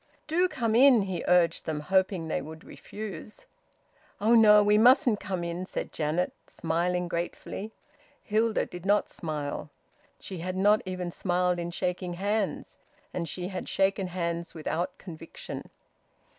"Do 0.25 0.47
come 0.47 0.73
in," 0.73 1.03
he 1.03 1.23
urged 1.27 1.67
them, 1.67 1.81
hoping 1.81 2.27
they 2.27 2.41
would 2.41 2.63
refuse. 2.63 3.45
"Oh 4.19 4.33
no. 4.33 4.63
We 4.63 4.79
mustn't 4.79 5.19
come 5.19 5.43
in," 5.43 5.67
said 5.67 5.91
Janet, 5.91 6.33
smiling 6.47 7.07
gratefully. 7.07 7.71
Hilda 8.23 8.65
did 8.65 8.83
not 8.83 9.11
smile; 9.11 9.69
she 10.19 10.39
had 10.39 10.55
not 10.57 10.81
even 10.87 11.11
smiled 11.11 11.59
in 11.59 11.69
shaking 11.69 12.15
hands; 12.15 12.79
and 13.13 13.29
she 13.29 13.49
had 13.49 13.69
shaken 13.69 14.07
hands 14.07 14.55
without 14.55 14.97
conviction. 14.97 15.69